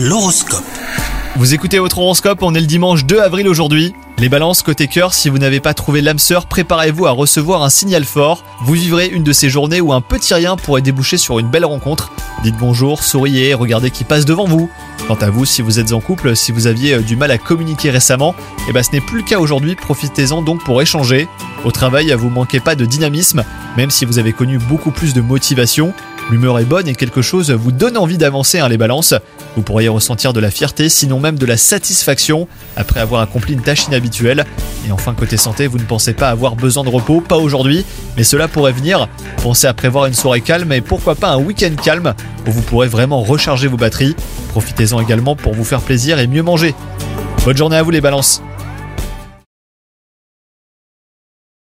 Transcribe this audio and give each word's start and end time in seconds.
L'horoscope. 0.00 0.62
Vous 1.34 1.54
écoutez 1.54 1.80
votre 1.80 1.98
horoscope, 1.98 2.38
on 2.42 2.54
est 2.54 2.60
le 2.60 2.66
dimanche 2.66 3.04
2 3.04 3.18
avril 3.18 3.48
aujourd'hui. 3.48 3.94
Les 4.18 4.28
balances 4.28 4.62
côté 4.62 4.86
cœur, 4.86 5.12
si 5.12 5.28
vous 5.28 5.38
n'avez 5.38 5.58
pas 5.58 5.74
trouvé 5.74 6.02
l'âme 6.02 6.20
sœur, 6.20 6.46
préparez-vous 6.46 7.06
à 7.06 7.10
recevoir 7.10 7.64
un 7.64 7.68
signal 7.68 8.04
fort. 8.04 8.44
Vous 8.62 8.74
vivrez 8.74 9.08
une 9.08 9.24
de 9.24 9.32
ces 9.32 9.50
journées 9.50 9.80
où 9.80 9.92
un 9.92 10.00
petit 10.00 10.34
rien 10.34 10.56
pourrait 10.56 10.82
déboucher 10.82 11.16
sur 11.16 11.40
une 11.40 11.48
belle 11.48 11.64
rencontre. 11.64 12.12
Dites 12.44 12.54
bonjour, 12.56 13.02
souriez, 13.02 13.54
regardez 13.54 13.90
qui 13.90 14.04
passe 14.04 14.24
devant 14.24 14.44
vous. 14.44 14.70
Quant 15.08 15.16
à 15.16 15.30
vous, 15.30 15.44
si 15.44 15.62
vous 15.62 15.80
êtes 15.80 15.92
en 15.92 16.00
couple, 16.00 16.36
si 16.36 16.52
vous 16.52 16.68
aviez 16.68 16.94
euh, 16.94 17.00
du 17.00 17.16
mal 17.16 17.32
à 17.32 17.38
communiquer 17.38 17.90
récemment, 17.90 18.36
eh 18.68 18.72
ben 18.72 18.84
ce 18.84 18.92
n'est 18.92 19.00
plus 19.00 19.18
le 19.18 19.24
cas 19.24 19.40
aujourd'hui, 19.40 19.74
profitez-en 19.74 20.42
donc 20.42 20.62
pour 20.62 20.80
échanger. 20.80 21.26
Au 21.64 21.72
travail, 21.72 22.12
vous 22.12 22.30
manquez 22.30 22.60
pas 22.60 22.76
de 22.76 22.84
dynamisme, 22.84 23.44
même 23.76 23.90
si 23.90 24.04
vous 24.04 24.20
avez 24.20 24.32
connu 24.32 24.58
beaucoup 24.58 24.92
plus 24.92 25.12
de 25.12 25.20
motivation. 25.20 25.92
L'humeur 26.30 26.58
est 26.58 26.66
bonne 26.66 26.86
et 26.88 26.94
quelque 26.94 27.22
chose 27.22 27.50
vous 27.50 27.72
donne 27.72 27.96
envie 27.96 28.18
d'avancer 28.18 28.58
hein, 28.58 28.68
les 28.68 28.76
balances. 28.76 29.14
Vous 29.56 29.62
pourriez 29.62 29.88
ressentir 29.88 30.34
de 30.34 30.40
la 30.40 30.50
fierté, 30.50 30.90
sinon 30.90 31.20
même 31.20 31.38
de 31.38 31.46
la 31.46 31.56
satisfaction, 31.56 32.46
après 32.76 33.00
avoir 33.00 33.22
accompli 33.22 33.54
une 33.54 33.62
tâche 33.62 33.86
inhabituelle. 33.86 34.44
Et 34.86 34.92
enfin, 34.92 35.14
côté 35.14 35.38
santé, 35.38 35.66
vous 35.66 35.78
ne 35.78 35.84
pensez 35.84 36.12
pas 36.12 36.28
avoir 36.28 36.54
besoin 36.54 36.84
de 36.84 36.90
repos, 36.90 37.22
pas 37.22 37.38
aujourd'hui, 37.38 37.84
mais 38.18 38.24
cela 38.24 38.46
pourrait 38.46 38.72
venir. 38.72 39.08
Pensez 39.42 39.66
à 39.66 39.72
prévoir 39.72 40.04
une 40.04 40.14
soirée 40.14 40.42
calme 40.42 40.70
et 40.72 40.82
pourquoi 40.82 41.14
pas 41.14 41.30
un 41.30 41.38
week-end 41.38 41.74
calme, 41.82 42.14
où 42.46 42.50
vous 42.50 42.62
pourrez 42.62 42.88
vraiment 42.88 43.22
recharger 43.22 43.66
vos 43.66 43.78
batteries. 43.78 44.14
Profitez-en 44.50 45.00
également 45.00 45.34
pour 45.34 45.54
vous 45.54 45.64
faire 45.64 45.80
plaisir 45.80 46.18
et 46.18 46.26
mieux 46.26 46.42
manger. 46.42 46.74
Bonne 47.46 47.56
journée 47.56 47.76
à 47.76 47.82
vous 47.82 47.90
les 47.90 48.02
balances 48.02 48.42